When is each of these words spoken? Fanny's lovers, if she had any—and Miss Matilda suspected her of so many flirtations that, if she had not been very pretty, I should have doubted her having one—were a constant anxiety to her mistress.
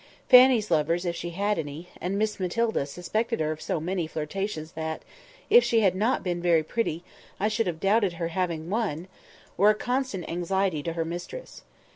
Fanny's 0.27 0.71
lovers, 0.71 1.05
if 1.05 1.15
she 1.15 1.29
had 1.29 1.59
any—and 1.59 2.17
Miss 2.17 2.39
Matilda 2.39 2.87
suspected 2.87 3.39
her 3.39 3.51
of 3.51 3.61
so 3.61 3.79
many 3.79 4.07
flirtations 4.07 4.71
that, 4.71 5.03
if 5.47 5.63
she 5.63 5.81
had 5.81 5.93
not 5.93 6.23
been 6.23 6.41
very 6.41 6.63
pretty, 6.63 7.03
I 7.39 7.47
should 7.49 7.67
have 7.67 7.79
doubted 7.79 8.13
her 8.13 8.29
having 8.29 8.71
one—were 8.71 9.69
a 9.69 9.75
constant 9.75 10.27
anxiety 10.27 10.81
to 10.81 10.93
her 10.93 11.05
mistress. 11.05 11.61